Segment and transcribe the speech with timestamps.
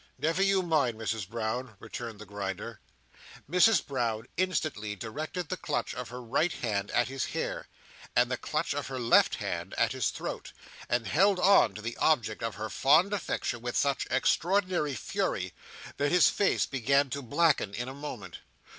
[0.17, 2.79] "Never you mind, Misses Brown," returned the Grinder.
[3.47, 7.67] Mrs Brown instantly directed the clutch of her right hand at his hair,
[8.15, 10.53] and the clutch of her left hand at his throat,
[10.89, 15.53] and held on to the object of her fond affection with such extraordinary fury,
[15.97, 18.39] that his face began to blacken in a moment.